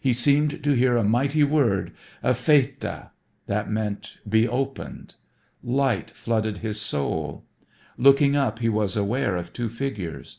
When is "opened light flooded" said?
4.46-6.58